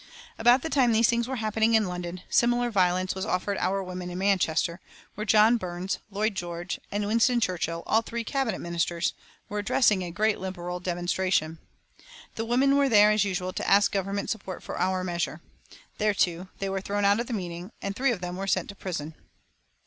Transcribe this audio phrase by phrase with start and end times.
[0.39, 4.09] About the time these things were happening in London, similar violence was offered our women
[4.09, 4.81] in Manchester,
[5.13, 9.13] where John Burns, Lloyd George, and Winston Churchill, all three Cabinet Ministers,
[9.47, 11.59] were addressing a great Liberal demonstration.
[12.33, 15.39] The women were there, as usual, to ask government support for our measure.
[15.99, 18.69] There, too, they were thrown out of the meeting, and three of them were sent
[18.69, 19.13] to prison.